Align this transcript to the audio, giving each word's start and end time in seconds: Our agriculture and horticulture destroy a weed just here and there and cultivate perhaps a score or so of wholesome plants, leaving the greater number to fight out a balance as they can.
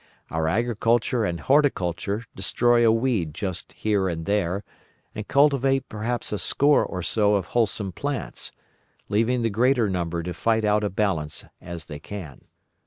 Our 0.31 0.47
agriculture 0.47 1.23
and 1.23 1.39
horticulture 1.41 2.25
destroy 2.35 2.87
a 2.87 2.91
weed 2.91 3.35
just 3.35 3.71
here 3.73 4.09
and 4.09 4.25
there 4.25 4.63
and 5.13 5.27
cultivate 5.27 5.89
perhaps 5.89 6.31
a 6.31 6.39
score 6.39 6.83
or 6.83 7.03
so 7.03 7.35
of 7.35 7.45
wholesome 7.53 7.91
plants, 7.91 8.51
leaving 9.09 9.43
the 9.43 9.51
greater 9.51 9.91
number 9.91 10.23
to 10.23 10.33
fight 10.33 10.65
out 10.65 10.83
a 10.83 10.89
balance 10.89 11.45
as 11.61 11.85
they 11.85 11.99
can. 11.99 12.45